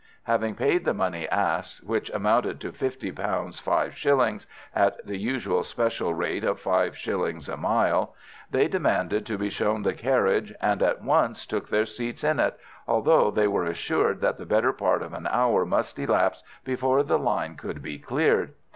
Having 0.23 0.55
paid 0.55 0.83
the 0.83 0.95
money 0.95 1.29
asked, 1.29 1.83
which 1.83 2.09
amounted 2.09 2.59
to 2.61 2.71
fifty 2.71 3.11
pounds 3.11 3.59
five 3.59 3.95
shillings, 3.95 4.47
at 4.73 4.97
the 5.05 5.17
usual 5.19 5.61
special 5.61 6.11
rate 6.15 6.43
of 6.43 6.59
five 6.59 6.97
shillings 6.97 7.47
a 7.47 7.55
mile, 7.55 8.15
they 8.49 8.67
demanded 8.67 9.27
to 9.27 9.37
be 9.37 9.51
shown 9.51 9.83
the 9.83 9.93
carriage, 9.93 10.51
and 10.59 10.81
at 10.81 11.03
once 11.03 11.45
took 11.45 11.69
their 11.69 11.85
seats 11.85 12.23
in 12.23 12.39
it, 12.39 12.57
although 12.87 13.29
they 13.29 13.47
were 13.47 13.65
assured 13.65 14.21
that 14.21 14.39
the 14.39 14.45
better 14.47 14.73
part 14.73 15.03
of 15.03 15.13
an 15.13 15.27
hour 15.27 15.67
must 15.67 15.99
elapse 15.99 16.43
before 16.63 17.03
the 17.03 17.19
line 17.19 17.53
could 17.55 17.83
be 17.83 17.99
cleared. 17.99 18.53